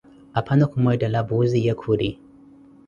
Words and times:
Aphano 0.39 0.65
khumweettela 0.71 1.21
Puuzi, 1.27 1.59
ye 1.65 1.73
khuri. 1.81 2.09